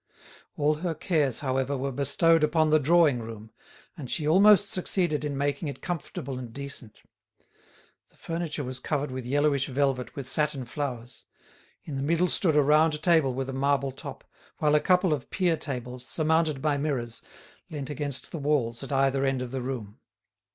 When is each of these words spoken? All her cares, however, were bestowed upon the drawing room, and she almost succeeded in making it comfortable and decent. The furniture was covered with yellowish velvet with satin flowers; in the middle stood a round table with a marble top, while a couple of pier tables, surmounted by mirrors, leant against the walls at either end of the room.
All 0.57 0.73
her 0.77 0.95
cares, 0.95 1.41
however, 1.41 1.77
were 1.77 1.91
bestowed 1.91 2.43
upon 2.43 2.71
the 2.71 2.79
drawing 2.79 3.19
room, 3.19 3.51
and 3.95 4.09
she 4.09 4.27
almost 4.27 4.71
succeeded 4.71 5.23
in 5.23 5.37
making 5.37 5.67
it 5.67 5.79
comfortable 5.83 6.39
and 6.39 6.51
decent. 6.51 7.03
The 8.09 8.17
furniture 8.17 8.63
was 8.63 8.79
covered 8.79 9.11
with 9.11 9.27
yellowish 9.27 9.67
velvet 9.67 10.15
with 10.15 10.27
satin 10.27 10.65
flowers; 10.65 11.25
in 11.83 11.97
the 11.97 12.01
middle 12.01 12.29
stood 12.29 12.55
a 12.55 12.63
round 12.63 12.99
table 13.03 13.35
with 13.35 13.47
a 13.47 13.53
marble 13.53 13.91
top, 13.91 14.23
while 14.57 14.73
a 14.73 14.79
couple 14.79 15.13
of 15.13 15.29
pier 15.29 15.55
tables, 15.55 16.03
surmounted 16.03 16.63
by 16.63 16.77
mirrors, 16.77 17.21
leant 17.69 17.91
against 17.91 18.31
the 18.31 18.39
walls 18.39 18.81
at 18.81 18.91
either 18.91 19.23
end 19.23 19.43
of 19.43 19.51
the 19.51 19.61
room. 19.61 19.99